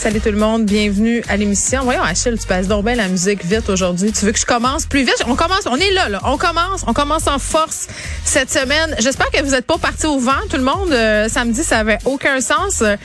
Salut 0.00 0.22
tout 0.22 0.30
le 0.30 0.38
monde, 0.38 0.64
bienvenue 0.64 1.22
à 1.28 1.36
l'émission. 1.36 1.82
Voyons 1.84 2.00
Achille, 2.00 2.38
tu 2.40 2.46
passes 2.46 2.66
donc 2.66 2.86
bien 2.86 2.94
la 2.94 3.06
musique 3.06 3.44
vite 3.44 3.68
aujourd'hui. 3.68 4.10
Tu 4.12 4.24
veux 4.24 4.32
que 4.32 4.38
je 4.38 4.46
commence 4.46 4.86
plus 4.86 5.00
vite? 5.00 5.22
On 5.26 5.36
commence, 5.36 5.66
on 5.66 5.76
est 5.76 5.90
là, 5.90 6.08
là. 6.08 6.20
On 6.24 6.38
commence, 6.38 6.84
on 6.86 6.94
commence 6.94 7.26
en 7.26 7.38
force 7.38 7.86
cette 8.24 8.50
semaine. 8.50 8.96
J'espère 8.98 9.30
que 9.30 9.42
vous 9.42 9.50
n'êtes 9.50 9.66
pas 9.66 9.76
partis 9.76 10.06
au 10.06 10.18
vent, 10.18 10.40
tout 10.48 10.56
le 10.56 10.62
monde. 10.62 10.90
Euh, 10.90 11.28
samedi, 11.28 11.62
ça 11.62 11.80
avait 11.80 11.98
aucun 12.06 12.40
sens. 12.40 12.80
Euh, 12.80 12.96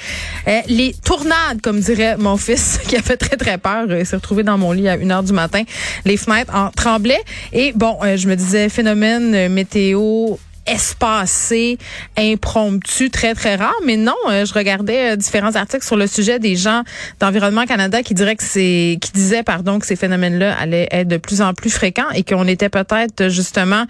les 0.68 0.96
tournades, 1.04 1.60
comme 1.62 1.82
dirait 1.82 2.16
mon 2.16 2.38
fils, 2.38 2.80
qui 2.88 2.96
a 2.96 3.02
fait 3.02 3.18
très 3.18 3.36
très 3.36 3.58
peur, 3.58 3.88
euh, 3.90 4.06
s'est 4.06 4.16
retrouvé 4.16 4.44
dans 4.44 4.58
mon 4.58 4.72
lit 4.72 4.88
à 4.88 4.94
1 4.94 5.12
heure 5.12 5.24
du 5.24 5.34
matin. 5.34 5.64
Les 6.06 6.16
fenêtres 6.16 6.56
en 6.56 6.70
tremblaient. 6.70 7.26
Et 7.52 7.74
bon, 7.74 7.98
je 8.04 8.26
me 8.30 8.36
disais 8.36 8.70
phénomène 8.70 9.50
météo 9.50 10.38
espacé, 10.68 11.78
impromptu, 12.18 13.10
très, 13.10 13.34
très 13.36 13.56
rare. 13.56 13.76
Mais 13.86 13.98
non, 13.98 14.16
euh, 14.30 14.46
je 14.46 14.54
regardais 14.54 15.14
euh, 15.14 15.16
différents 15.16 15.56
articles 15.56 15.86
sur 15.86 15.96
le 15.96 16.08
sujet 16.08 16.40
des 16.40 16.56
gens 16.56 16.84
d'Environnement 17.20 17.66
Canada 17.66 18.02
qui 18.04 18.14
diraient 18.14 18.36
que 18.36 18.44
c'est, 18.44 18.98
qui 19.02 19.12
disaient, 19.14 19.44
pardon, 19.44 19.80
que 19.80 19.86
ces 19.86 19.96
phénomènes-là 19.96 20.56
allaient 20.58 20.88
être 20.92 21.08
de 21.08 21.18
plus 21.18 21.42
en 21.42 21.54
plus 21.54 21.70
fréquents 21.70 22.10
et 22.14 22.24
qu'on 22.24 22.48
était 22.48 22.70
peut-être 22.70 23.30
justement 23.30 23.86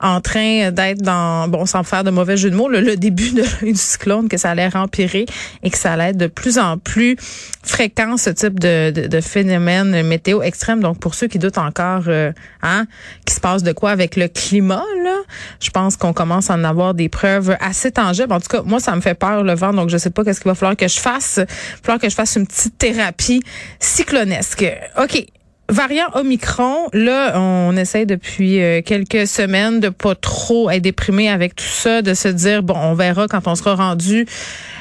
en 0.00 0.20
train 0.20 0.70
d'être 0.70 1.02
dans, 1.02 1.48
bon, 1.48 1.66
sans 1.66 1.84
faire 1.84 2.04
de 2.04 2.10
mauvais 2.10 2.36
jeu 2.36 2.50
de 2.50 2.56
mots, 2.56 2.68
le, 2.68 2.96
début 2.96 3.30
de, 3.30 3.44
du 3.62 3.74
cyclone, 3.74 4.28
que 4.28 4.36
ça 4.36 4.50
allait 4.50 4.74
empirer 4.76 5.26
et 5.62 5.70
que 5.70 5.78
ça 5.78 5.92
allait 5.92 6.10
être 6.10 6.16
de 6.16 6.26
plus 6.26 6.58
en 6.58 6.78
plus 6.78 7.16
fréquent, 7.62 8.16
ce 8.16 8.30
type 8.30 8.58
de, 8.58 8.90
de, 8.90 9.06
de 9.06 9.20
phénomène 9.20 10.02
météo 10.02 10.42
extrême. 10.42 10.80
Donc, 10.80 10.98
pour 10.98 11.14
ceux 11.14 11.28
qui 11.28 11.38
doutent 11.38 11.58
encore, 11.58 12.04
euh, 12.08 12.32
hein, 12.62 12.86
qui 13.24 13.34
se 13.34 13.40
passe 13.40 13.62
de 13.62 13.72
quoi 13.72 13.90
avec 13.90 14.16
le 14.16 14.28
climat, 14.28 14.84
là, 15.04 15.16
je 15.60 15.70
pense 15.70 15.96
qu'on 15.96 16.11
commence 16.12 16.50
à 16.50 16.54
en 16.54 16.64
avoir 16.64 16.94
des 16.94 17.08
preuves 17.08 17.56
assez 17.60 17.90
tangibles. 17.90 18.32
En 18.32 18.40
tout 18.40 18.48
cas, 18.48 18.62
moi, 18.62 18.80
ça 18.80 18.94
me 18.94 19.00
fait 19.00 19.14
peur 19.14 19.42
le 19.42 19.54
vent, 19.54 19.72
donc 19.72 19.88
je 19.88 19.96
sais 19.96 20.10
pas 20.10 20.24
qu'est-ce 20.24 20.40
qu'il 20.40 20.50
va 20.50 20.54
falloir 20.54 20.76
que 20.76 20.88
je 20.88 20.98
fasse. 20.98 21.36
Il 21.38 21.42
va 21.42 21.46
falloir 21.82 22.00
que 22.00 22.08
je 22.08 22.14
fasse 22.14 22.36
une 22.36 22.46
petite 22.46 22.78
thérapie 22.78 23.42
cyclonesque. 23.78 24.66
OK. 25.00 25.26
Variant 25.68 26.08
Omicron, 26.14 26.88
là, 26.92 27.40
on 27.40 27.74
essaie 27.76 28.04
depuis 28.04 28.60
euh, 28.60 28.82
quelques 28.82 29.26
semaines 29.26 29.80
de 29.80 29.88
pas 29.88 30.14
trop 30.14 30.68
être 30.68 30.82
déprimé 30.82 31.30
avec 31.30 31.56
tout 31.56 31.64
ça, 31.64 32.02
de 32.02 32.12
se 32.12 32.28
dire, 32.28 32.62
bon, 32.62 32.74
on 32.76 32.94
verra 32.94 33.26
quand 33.26 33.46
on 33.46 33.54
sera 33.54 33.74
rendu 33.74 34.26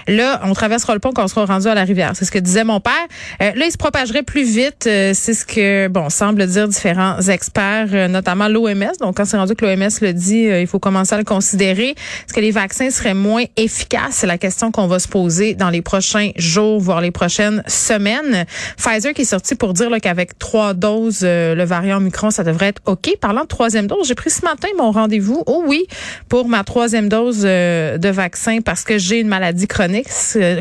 Là, 0.07 0.41
on 0.43 0.53
traversera 0.53 0.93
le 0.93 0.99
pont 0.99 1.11
quand 1.11 1.23
on 1.23 1.27
sera 1.27 1.45
rendu 1.45 1.67
à 1.67 1.75
la 1.75 1.83
rivière. 1.83 2.11
C'est 2.15 2.25
ce 2.25 2.31
que 2.31 2.39
disait 2.39 2.63
mon 2.63 2.79
père. 2.79 2.93
Euh, 3.41 3.51
là, 3.55 3.65
il 3.65 3.71
se 3.71 3.77
propagerait 3.77 4.23
plus 4.23 4.43
vite. 4.43 4.87
Euh, 4.87 5.11
c'est 5.13 5.33
ce 5.33 5.45
que, 5.45 5.87
bon, 5.87 6.09
semble 6.09 6.45
dire 6.47 6.67
différents 6.67 7.19
experts, 7.21 7.89
euh, 7.93 8.07
notamment 8.07 8.47
l'OMS. 8.47 8.91
Donc, 8.99 9.17
quand 9.17 9.25
c'est 9.25 9.37
rendu 9.37 9.55
que 9.55 9.65
l'OMS 9.65 9.89
le 10.01 10.13
dit, 10.13 10.43
il 10.43 10.67
faut 10.67 10.79
commencer 10.79 11.15
à 11.15 11.17
le 11.17 11.23
considérer. 11.23 11.89
Est-ce 11.89 12.33
que 12.33 12.39
les 12.39 12.51
vaccins 12.51 12.89
seraient 12.89 13.13
moins 13.13 13.43
efficaces? 13.57 14.15
C'est 14.15 14.27
la 14.27 14.37
question 14.37 14.71
qu'on 14.71 14.87
va 14.87 14.99
se 14.99 15.07
poser 15.07 15.53
dans 15.53 15.69
les 15.69 15.81
prochains 15.81 16.31
jours, 16.35 16.79
voire 16.79 17.01
les 17.01 17.11
prochaines 17.11 17.63
semaines. 17.67 18.45
Pfizer 18.77 19.13
qui 19.13 19.21
est 19.21 19.25
sorti 19.25 19.55
pour 19.55 19.73
dire 19.73 19.89
qu'avec 20.01 20.37
trois 20.39 20.73
doses, 20.73 21.21
le 21.23 21.63
variant 21.63 21.97
Omicron, 21.97 22.31
ça 22.31 22.43
devrait 22.43 22.67
être 22.67 22.81
OK. 22.85 23.11
Parlant 23.19 23.41
de 23.41 23.47
troisième 23.47 23.87
dose, 23.87 24.07
j'ai 24.07 24.15
pris 24.15 24.29
ce 24.29 24.43
matin 24.43 24.67
mon 24.77 24.91
rendez-vous, 24.91 25.43
oh 25.45 25.63
oui, 25.67 25.85
pour 26.29 26.47
ma 26.47 26.63
troisième 26.63 27.09
dose 27.09 27.41
de 27.41 28.09
vaccin 28.09 28.59
parce 28.63 28.83
que 28.83 28.97
j'ai 28.97 29.19
une 29.19 29.27
maladie 29.27 29.67
chronique 29.67 29.90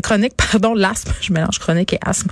chronique, 0.02 0.34
pardon, 0.36 0.74
l'asthme. 0.74 1.12
Je 1.20 1.32
mélange 1.32 1.58
chronique 1.58 1.92
et 1.92 1.98
asthme. 2.04 2.30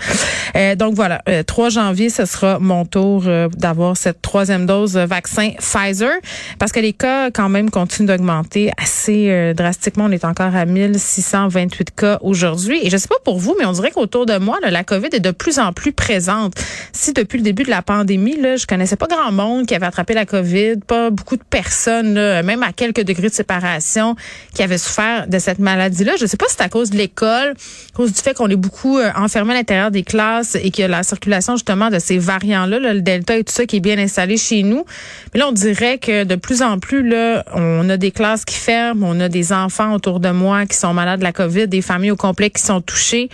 Euh, 0.57 0.75
donc 0.75 0.95
voilà, 0.95 1.23
3 1.47 1.67
euh, 1.67 1.71
janvier, 1.71 2.11
ce 2.11 2.25
sera 2.25 2.59
mon 2.59 2.85
tour 2.85 3.25
euh, 3.27 3.49
d'avoir 3.49 3.97
cette 3.97 4.23
troisième 4.23 4.67
dose 4.67 4.97
vaccin 4.97 5.51
Pfizer, 5.59 6.13
parce 6.59 6.73
que 6.73 6.81
les 6.81 6.93
cas 6.93 7.31
quand 7.31 7.49
même 7.49 7.71
continuent 7.71 8.09
d'augmenter 8.09 8.71
assez 8.83 9.55
drastiquement. 9.55 10.07
On 10.07 10.11
est 10.11 10.25
encore 10.25 10.55
à 10.55 10.65
1628 10.65 11.91
cas 11.95 12.19
aujourd'hui. 12.23 12.81
Et 12.83 12.91
je 12.91 12.97
sais 12.97 13.09
pas 13.09 13.17
pour 13.25 13.39
vous, 13.39 13.55
mais 13.59 13.65
on 13.67 13.73
dirait 13.73 13.91
qu'autour 13.91 14.27
de 14.27 14.39
moi, 14.39 14.59
la 14.63 14.85
COVID 14.85 15.09
est 15.13 15.21
de 15.21 15.31
plus 15.31 15.59
en 15.59 15.73
plus 15.73 15.93
présente. 15.93 16.55
Si 16.93 17.13
depuis 17.13 17.39
le 17.39 17.45
début 17.45 17.63
de 17.63 17.71
la 17.71 17.83
pandémie, 17.83 18.41
là, 18.41 18.57
je 18.57 18.67
connaissais 18.67 18.97
pas 18.97 19.07
grand 19.07 19.33
monde 19.33 19.67
qui 19.67 19.75
avait 19.75 19.87
attrapé 19.87 20.15
la 20.15 20.27
COVID, 20.27 20.77
pas 20.87 21.11
beaucoup 21.11 21.37
de 21.37 21.43
personnes, 21.43 22.15
même 22.43 22.63
à 22.63 22.73
quelques 22.73 23.03
degrés 23.03 23.29
de 23.29 23.35
séparation, 23.35 24.17
qui 24.55 24.63
avaient 24.63 24.79
souffert 24.79 25.27
de 25.27 25.39
cette 25.39 25.59
maladie-là. 25.59 26.13
Je 26.19 26.27
sais 26.27 26.37
pas 26.37 26.47
si 26.49 26.57
c'est 26.57 26.65
à 26.65 26.69
cause 26.69 26.88
de 26.91 26.97
l'école, 26.97 27.51
à 27.51 27.97
cause 27.97 28.13
du 28.13 28.21
fait 28.21 28.35
qu'on 28.35 28.49
est 28.49 28.57
beaucoup 28.57 28.99
euh, 28.99 29.11
enfermé 29.17 29.53
à 29.53 29.57
l'intérieur 29.57 29.91
des 29.91 30.03
classes 30.03 30.57
et 30.57 30.71
que 30.71 30.83
la 30.83 31.03
circulation 31.03 31.55
justement 31.57 31.91
de 31.91 31.99
ces 31.99 32.19
variants-là, 32.19 32.79
le 32.79 33.01
delta 33.01 33.37
et 33.37 33.45
tout 33.45 33.53
ça 33.53 33.67
qui 33.67 33.77
est 33.77 33.81
bien 33.81 33.99
installé 33.99 34.37
chez 34.37 34.63
nous. 34.63 34.85
Mais 35.33 35.41
là, 35.41 35.49
on 35.49 35.53
dirait 35.53 35.99
que 35.99 36.25
de 36.25 36.35
plus 36.35 36.63
en 36.63 36.79
plus, 36.79 37.07
là, 37.09 37.45
on 37.55 37.89
a 37.91 37.97
des 37.97 38.11
classes 38.11 38.45
qui 38.45 38.57
ferment, 38.57 39.07
on 39.09 39.21
a 39.21 39.29
des 39.29 39.53
enfants 39.53 39.95
autour 39.95 40.21
de 40.21 40.31
moi 40.31 40.67
qui 40.67 40.77
sont 40.77 40.95
malades 40.95 41.21
de 41.21 41.25
la 41.25 41.33
COVID, 41.33 41.69
des 41.69 41.83
familles 41.83 42.11
au 42.11 42.17
complet 42.17 42.51
qui 42.51 42.63
sont 42.63 42.81
touchées. 42.81 43.29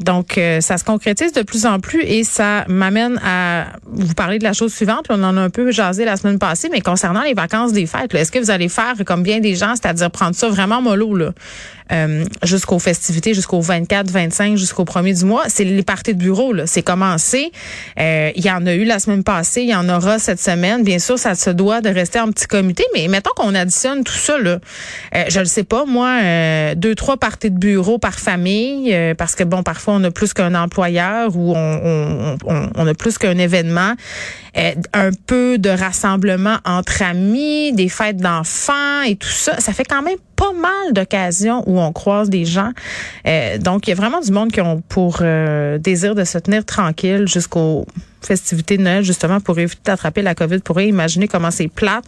Donc, 0.00 0.38
euh, 0.38 0.60
ça 0.60 0.78
se 0.78 0.84
concrétise 0.84 1.32
de 1.32 1.42
plus 1.42 1.66
en 1.66 1.80
plus 1.80 2.02
et 2.02 2.24
ça 2.24 2.64
m'amène 2.68 3.20
à 3.24 3.66
vous 3.84 4.14
parler 4.14 4.38
de 4.38 4.44
la 4.44 4.52
chose 4.52 4.72
suivante. 4.72 5.06
On 5.10 5.22
en 5.22 5.36
a 5.36 5.40
un 5.40 5.50
peu 5.50 5.70
jasé 5.70 6.04
la 6.04 6.16
semaine 6.16 6.38
passée, 6.38 6.68
mais 6.70 6.80
concernant 6.80 7.22
les 7.22 7.34
vacances 7.34 7.72
des 7.72 7.86
fêtes, 7.86 8.14
est-ce 8.14 8.32
que 8.32 8.38
vous 8.38 8.50
allez 8.50 8.68
faire 8.68 8.94
comme 9.06 9.22
bien 9.22 9.40
des 9.40 9.54
gens, 9.54 9.74
c'est-à-dire 9.74 10.10
prendre 10.10 10.34
ça 10.34 10.48
vraiment 10.48 10.82
mollo, 10.82 11.14
là, 11.14 11.32
euh, 11.92 12.24
jusqu'aux 12.42 12.78
festivités, 12.78 13.34
jusqu'au 13.34 13.60
24, 13.60 14.10
25, 14.10 14.56
jusqu'au 14.56 14.84
premier 14.84 15.14
du 15.14 15.24
mois. 15.24 15.44
C'est 15.48 15.64
les 15.64 15.82
parties 15.82 16.14
de 16.14 16.18
bureau, 16.18 16.52
là. 16.52 16.66
C'est 16.66 16.82
commencé. 16.82 17.52
Euh, 17.98 18.30
il 18.34 18.44
y 18.44 18.50
en 18.50 18.66
a 18.66 18.74
eu 18.74 18.84
la 18.84 18.98
semaine 18.98 19.24
passée, 19.24 19.62
il 19.62 19.68
y 19.68 19.74
en 19.74 19.88
aura 19.88 20.18
cette 20.18 20.40
semaine. 20.40 20.82
Bien 20.84 20.98
sûr, 20.98 21.18
ça 21.18 21.34
se 21.34 21.50
doit 21.50 21.80
de 21.80 21.88
rester 21.88 22.20
en 22.20 22.30
petit 22.30 22.46
comité, 22.46 22.84
mais 22.94 23.08
mettons 23.08 23.30
qu'on 23.36 23.54
additionne 23.54 24.04
tout 24.04 24.12
ça, 24.12 24.38
là. 24.38 24.58
Euh, 25.14 25.24
je 25.28 25.40
ne 25.40 25.44
sais 25.44 25.64
pas, 25.64 25.84
moi, 25.84 26.18
euh, 26.22 26.74
deux, 26.74 26.94
trois 26.94 27.16
parties 27.16 27.50
de 27.50 27.58
bureau 27.58 27.98
par 27.98 28.18
famille, 28.18 28.94
euh, 28.94 29.14
parce 29.14 29.34
que 29.34 29.44
bon, 29.44 29.62
parfois 29.62 29.94
on 29.94 30.04
a 30.04 30.10
plus 30.10 30.32
qu'un 30.32 30.54
employeur 30.54 31.36
ou 31.36 31.54
on, 31.56 31.80
on, 31.84 32.36
on, 32.46 32.70
on 32.74 32.86
a 32.86 32.94
plus 32.94 33.18
qu'un 33.18 33.38
événement. 33.38 33.94
Un 34.54 35.10
peu 35.26 35.58
de 35.58 35.70
rassemblement 35.70 36.58
entre 36.64 37.02
amis, 37.02 37.72
des 37.72 37.88
fêtes 37.88 38.16
d'enfants 38.16 39.02
et 39.02 39.16
tout 39.16 39.28
ça. 39.28 39.58
Ça 39.60 39.72
fait 39.72 39.84
quand 39.84 40.02
même 40.02 40.18
pas 40.40 40.52
mal 40.52 40.92
d'occasions 40.92 41.62
où 41.66 41.78
on 41.78 41.92
croise 41.92 42.30
des 42.30 42.46
gens. 42.46 42.70
Euh, 43.26 43.58
donc, 43.58 43.86
il 43.86 43.90
y 43.90 43.92
a 43.92 43.96
vraiment 43.96 44.20
du 44.20 44.32
monde 44.32 44.50
qui 44.50 44.60
ont 44.62 44.82
pour 44.88 45.18
euh, 45.20 45.76
désir 45.78 46.14
de 46.14 46.24
se 46.24 46.38
tenir 46.38 46.64
tranquille 46.64 47.28
jusqu'aux 47.28 47.84
festivités 48.22 48.78
de 48.78 48.82
Noël, 48.82 49.04
justement, 49.04 49.40
pour 49.40 49.58
éviter 49.58 49.82
d'attraper 49.84 50.22
la 50.22 50.34
COVID. 50.34 50.60
Pour 50.60 50.80
imaginer 50.80 51.28
comment 51.28 51.50
c'est 51.50 51.68
plate. 51.68 52.04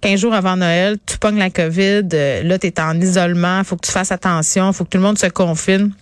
15 0.00 0.18
jours 0.18 0.34
avant 0.34 0.56
Noël, 0.56 0.96
tu 1.04 1.18
pognes 1.18 1.38
la 1.38 1.50
COVID. 1.50 2.08
Euh, 2.14 2.42
là, 2.42 2.58
tu 2.58 2.68
es 2.68 2.80
en 2.80 2.98
isolement. 3.00 3.62
faut 3.64 3.76
que 3.76 3.86
tu 3.86 3.92
fasses 3.92 4.12
attention. 4.12 4.72
faut 4.72 4.84
que 4.84 4.90
tout 4.90 4.98
le 4.98 5.04
monde 5.04 5.18
se 5.18 5.26
confine. 5.26 5.92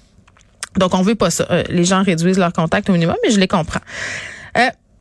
Donc, 0.79 0.95
on 0.95 1.03
veut 1.03 1.17
pas 1.17 1.31
ça. 1.31 1.47
les 1.69 1.85
gens 1.85 2.03
réduisent 2.03 2.39
leur 2.39 2.53
contact 2.53 2.89
au 2.89 2.93
minimum, 2.93 3.17
mais 3.25 3.31
je 3.31 3.41
les 3.41 3.49
comprends. 3.49 3.81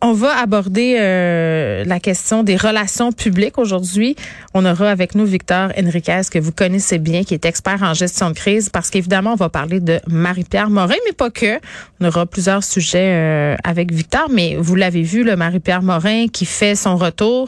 On 0.03 0.13
va 0.13 0.35
aborder 0.39 0.97
euh, 0.99 1.83
la 1.85 1.99
question 1.99 2.41
des 2.41 2.55
relations 2.55 3.11
publiques 3.11 3.59
aujourd'hui. 3.59 4.15
On 4.55 4.65
aura 4.65 4.89
avec 4.89 5.13
nous 5.13 5.25
Victor 5.25 5.71
Enriquez, 5.77 6.21
que 6.31 6.39
vous 6.39 6.51
connaissez 6.51 6.97
bien, 6.97 7.23
qui 7.23 7.35
est 7.35 7.45
expert 7.45 7.83
en 7.83 7.93
gestion 7.93 8.31
de 8.31 8.33
crise, 8.33 8.69
parce 8.69 8.89
qu'évidemment, 8.89 9.33
on 9.33 9.35
va 9.35 9.49
parler 9.49 9.79
de 9.79 9.99
Marie-Pierre 10.07 10.71
Morin, 10.71 10.95
mais 11.05 11.13
pas 11.13 11.29
que. 11.29 11.59
On 11.99 12.07
aura 12.07 12.25
plusieurs 12.25 12.63
sujets 12.63 13.13
euh, 13.13 13.55
avec 13.63 13.91
Victor, 13.91 14.27
mais 14.31 14.55
vous 14.57 14.73
l'avez 14.73 15.03
vu, 15.03 15.23
le 15.23 15.35
Marie-Pierre 15.35 15.83
Morin 15.83 16.25
qui 16.27 16.47
fait 16.47 16.73
son 16.73 16.97
retour. 16.97 17.47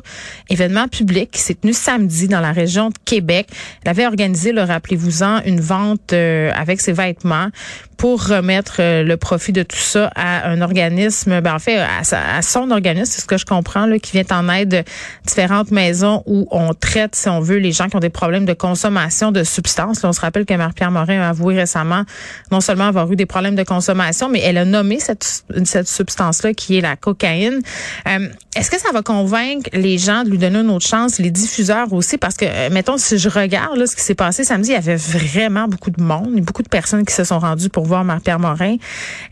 Événement 0.51 0.87
public 0.87 1.31
qui 1.31 1.41
s'est 1.41 1.55
tenu 1.55 1.73
samedi 1.73 2.27
dans 2.27 2.39
la 2.39 2.51
région 2.51 2.89
de 2.89 2.95
Québec. 3.03 3.47
Elle 3.83 3.89
avait 3.89 4.05
organisé, 4.05 4.51
le 4.51 4.61
rappelez-vous-en, 4.61 5.41
une 5.45 5.59
vente 5.59 6.13
euh, 6.13 6.51
avec 6.55 6.81
ses 6.81 6.93
vêtements 6.93 7.49
pour 7.97 8.27
remettre 8.27 8.75
le 8.79 9.15
profit 9.15 9.53
de 9.53 9.63
tout 9.63 9.77
ça 9.77 10.11
à 10.15 10.49
un 10.49 10.61
organisme, 10.61 11.39
ben 11.39 11.55
en 11.55 11.59
fait, 11.59 11.77
à, 11.77 12.01
à 12.37 12.41
son 12.43 12.71
organisme, 12.71 13.11
c'est 13.11 13.21
ce 13.21 13.27
que 13.27 13.37
je 13.37 13.45
comprends, 13.45 13.85
là, 13.85 13.99
qui 13.99 14.11
vient 14.11 14.23
en 14.31 14.49
aide 14.49 14.69
de 14.69 14.83
différentes 15.25 15.71
maisons 15.71 16.23
où 16.25 16.47
on 16.51 16.73
traite, 16.73 17.15
si 17.15 17.29
on 17.29 17.39
veut, 17.39 17.57
les 17.57 17.71
gens 17.71 17.87
qui 17.87 17.95
ont 17.95 17.99
des 17.99 18.09
problèmes 18.09 18.45
de 18.45 18.53
consommation 18.53 19.31
de 19.31 19.43
substances. 19.43 20.03
on 20.03 20.13
se 20.13 20.21
rappelle 20.21 20.45
que 20.45 20.53
Marie-Pierre 20.53 20.91
Morin 20.91 21.21
a 21.21 21.29
avoué 21.29 21.55
récemment 21.55 22.03
non 22.51 22.61
seulement 22.61 22.85
avoir 22.85 23.11
eu 23.11 23.15
des 23.15 23.25
problèmes 23.25 23.55
de 23.55 23.63
consommation, 23.63 24.29
mais 24.29 24.39
elle 24.41 24.57
a 24.57 24.65
nommé 24.65 24.99
cette, 24.99 25.43
cette 25.65 25.87
substance-là 25.87 26.53
qui 26.53 26.77
est 26.77 26.81
la 26.81 26.95
cocaïne. 26.95 27.61
Euh, 28.07 28.27
est-ce 28.55 28.69
que 28.69 28.79
ça 28.79 28.91
va 28.91 29.01
convaincre 29.01 29.67
les 29.73 29.97
gens 29.97 30.23
de 30.23 30.29
lui 30.29 30.37
donner 30.37 30.59
une 30.59 30.69
autre 30.69 30.85
chance, 30.85 31.17
les 31.17 31.31
diffuseurs 31.31 31.91
aussi? 31.91 32.19
Parce 32.19 32.35
que, 32.35 32.45
euh, 32.45 32.69
mettons, 32.71 32.97
si 32.97 33.17
je 33.17 33.27
regarde 33.27 33.77
là, 33.77 33.87
ce 33.87 33.95
qui 33.95 34.03
s'est 34.03 34.13
passé 34.13 34.43
samedi, 34.43 34.69
il 34.69 34.73
y 34.73 34.75
avait 34.75 34.95
vraiment 34.95 35.67
beaucoup 35.67 35.89
de 35.89 36.01
monde, 36.01 36.39
beaucoup 36.41 36.61
de 36.61 36.69
personnes 36.69 37.03
qui 37.03 37.15
se 37.15 37.23
sont 37.23 37.39
rendues 37.39 37.69
pour 37.69 37.85
voir 37.85 38.03
Marie-Pierre 38.03 38.39
Morin. 38.39 38.75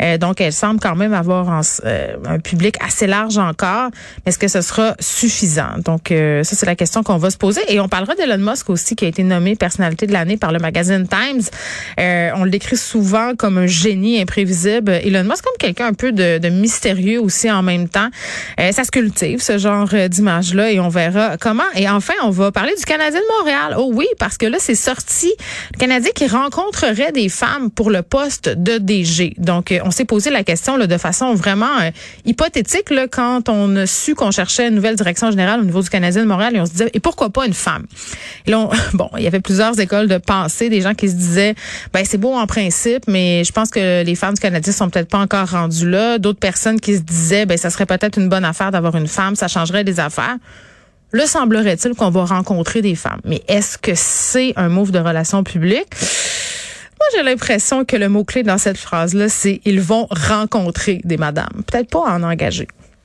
Euh, 0.02 0.18
donc, 0.18 0.42
elle 0.42 0.54
semble 0.54 0.80
quand 0.80 0.96
même 0.96 1.14
avoir 1.14 1.62
euh, 1.86 2.16
un 2.26 2.40
public 2.40 2.78
assez 2.84 3.01
large 3.08 3.38
encore. 3.38 3.90
Est-ce 4.26 4.38
que 4.38 4.48
ce 4.48 4.62
sera 4.62 4.96
suffisant? 5.00 5.78
Donc, 5.84 6.08
ça, 6.10 6.44
c'est 6.44 6.66
la 6.66 6.76
question 6.76 7.04
qu'on 7.04 7.18
va 7.18 7.30
se 7.30 7.38
poser. 7.38 7.62
Et 7.70 7.80
on 7.80 7.88
parlera 7.88 8.16
d'Elon 8.16 8.38
Musk 8.38 8.70
aussi, 8.70 8.96
qui 8.96 9.06
a 9.06 9.08
été 9.08 9.24
nommé 9.24 9.56
personnalité 9.56 10.08
de 10.08 10.14
l'année 10.14 10.38
par 10.38 10.52
le 10.52 10.60
magazine 10.60 11.08
Times. 11.08 11.44
on 11.98 12.44
le 12.44 12.50
décrit 12.50 12.78
souvent 12.78 13.36
comme 13.36 13.58
un 13.58 13.68
génie 13.68 14.22
imprévisible. 14.22 14.92
Elon 14.92 15.24
Musk 15.24 15.44
comme 15.44 15.58
quelqu'un 15.60 15.88
un 15.88 15.94
peu 15.94 16.12
de, 16.12 16.38
de, 16.38 16.50
mystérieux 16.50 17.20
aussi 17.20 17.50
en 17.52 17.64
même 17.64 17.88
temps. 17.88 18.10
ça 18.58 18.84
se 18.84 18.92
ce 19.40 19.58
genre 19.58 19.90
euh, 19.94 20.08
d'image-là, 20.08 20.72
et 20.72 20.80
on 20.80 20.90
verra 20.90 21.38
comment. 21.38 21.64
Et 21.76 21.90
enfin, 21.90 22.14
on 22.24 22.30
va 22.30 22.52
parler 22.52 22.74
du 22.78 22.84
Canadien 22.84 23.20
de 23.20 23.38
Montréal. 23.38 23.76
Oh 23.78 23.92
oui, 23.94 24.08
parce 24.20 24.38
que 24.38 24.46
là, 24.46 24.58
c'est 24.60 24.76
sorti 24.76 25.34
le 25.74 25.80
Canadien 25.80 26.12
qui 26.14 26.28
rencontrerait 26.28 27.12
des 27.12 27.30
femmes 27.30 27.72
pour 27.72 27.90
le 27.90 28.02
poste 28.02 28.50
de 28.50 28.78
DG. 28.78 29.34
Donc, 29.38 29.72
euh, 29.72 29.80
on 29.84 29.92
s'est 29.92 30.06
posé 30.06 30.30
la 30.30 30.44
question 30.44 30.78
là, 30.78 30.88
de 30.88 30.98
façon 30.98 31.34
vraiment 31.34 31.80
euh, 31.82 31.92
hypothétique 32.26 32.90
là, 32.92 33.08
quand 33.08 33.50
on 33.50 33.76
a 33.76 33.86
su 33.86 34.16
qu'on 34.16 34.32
cherchait 34.32 34.68
une 34.68 34.76
nouvelle 34.76 34.96
direction 34.96 35.32
générale 35.32 35.60
au 35.60 35.64
niveau 35.64 35.82
du 35.82 35.90
Canadien 35.90 36.24
de 36.24 36.28
Montréal, 36.28 36.56
et 36.56 36.60
on 36.60 36.66
se 36.66 36.72
disait, 36.72 36.90
et 36.94 37.00
pourquoi 37.00 37.30
pas 37.30 37.46
une 37.46 37.54
femme? 37.54 37.86
Bon, 38.94 39.10
il 39.18 39.24
y 39.24 39.28
avait 39.28 39.40
plusieurs 39.40 39.80
écoles 39.80 40.08
de 40.08 40.18
pensée, 40.18 40.70
des 40.70 40.82
gens 40.82 40.94
qui 40.94 41.10
se 41.10 41.16
disaient, 41.16 41.56
ben 41.94 42.04
c'est 42.06 42.18
beau 42.18 42.34
en 42.34 42.46
principe, 42.46 43.04
mais 43.08 43.44
je 43.44 43.52
pense 43.52 43.70
que 43.70 44.04
les 44.04 44.16
femmes 44.16 44.34
du 44.34 44.42
Canadien 44.42 44.74
sont 44.74 44.90
peut-être 44.90 45.08
pas 45.08 45.20
encore 45.20 45.50
rendues 45.50 45.90
là. 45.90 46.18
D'autres 46.18 46.40
personnes 46.40 46.80
qui 46.80 46.96
se 46.96 47.02
disaient, 47.02 47.46
ben 47.46 47.58
ça 47.58 47.70
serait 47.70 47.86
peut-être 47.86 48.18
une 48.18 48.30
bonne 48.30 48.46
affaire 48.46 48.72
d'avoir 48.72 48.96
une 48.96 49.08
femme, 49.08 49.36
ça 49.36 49.48
changerait 49.48 49.84
des 49.84 50.00
affaires. 50.00 50.38
Le 51.12 51.26
semblerait-il 51.26 51.94
qu'on 51.94 52.10
va 52.10 52.24
rencontrer 52.24 52.82
des 52.82 52.96
femmes? 52.96 53.20
Mais 53.26 53.42
est-ce 53.48 53.78
que 53.78 53.92
c'est 53.96 54.54
un 54.56 54.70
move 54.70 54.92
de 54.92 55.00
relation 55.00 55.44
publique? 55.44 55.88
Moi, 57.02 57.08
j'ai 57.16 57.24
l'impression 57.24 57.84
que 57.84 57.96
le 57.96 58.10
mot-clé 58.10 58.44
dans 58.44 58.60
cette 58.60 58.78
phrase-là, 58.78 59.28
c'est 59.28 59.60
ils 59.66 59.82
vont 59.82 60.06
rencontrer 60.12 61.02
des 61.04 61.18
madames. 61.18 61.64
Peut-être 61.66 61.90
pas 61.90 62.02
en 62.02 62.22
engager. 62.22 62.68